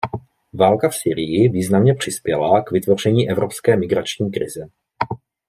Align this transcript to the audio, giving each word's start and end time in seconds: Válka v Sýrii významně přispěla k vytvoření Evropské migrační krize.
Válka 0.53 0.89
v 0.89 0.95
Sýrii 0.95 1.49
významně 1.49 1.95
přispěla 1.95 2.61
k 2.61 2.71
vytvoření 2.71 3.29
Evropské 3.29 3.77
migrační 3.77 4.31
krize. 4.31 4.67